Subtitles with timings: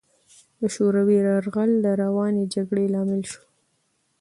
[0.59, 3.43] د شوروي یرغل د روانې جګړې لامل شو.